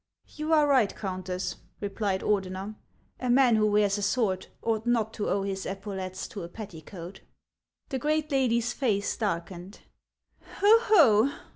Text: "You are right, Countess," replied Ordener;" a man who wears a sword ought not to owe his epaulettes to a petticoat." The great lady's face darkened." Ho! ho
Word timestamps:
"You 0.35 0.51
are 0.51 0.65
right, 0.65 0.95
Countess," 0.95 1.57
replied 1.79 2.21
Ordener;" 2.21 2.73
a 3.19 3.29
man 3.29 3.55
who 3.55 3.67
wears 3.69 3.99
a 3.99 4.01
sword 4.01 4.47
ought 4.63 4.87
not 4.87 5.13
to 5.13 5.29
owe 5.29 5.43
his 5.43 5.67
epaulettes 5.67 6.27
to 6.29 6.41
a 6.41 6.47
petticoat." 6.49 7.21
The 7.89 7.99
great 7.99 8.31
lady's 8.31 8.73
face 8.73 9.15
darkened." 9.15 9.81
Ho! 10.57 10.79
ho 10.85 11.31